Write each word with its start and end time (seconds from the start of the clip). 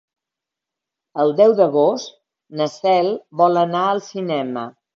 El 1.23 1.33
deu 1.41 1.53
d'agost 1.59 2.17
na 2.63 2.69
Cel 2.79 3.13
vol 3.45 3.65
anar 3.69 3.87
al 3.93 4.05
cinema. 4.11 4.69